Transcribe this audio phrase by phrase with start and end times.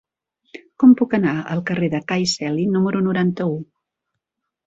[0.83, 3.55] Com puc anar al carrer de Cai Celi número noranta-u?